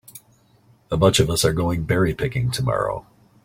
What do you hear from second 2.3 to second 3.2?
tomorrow.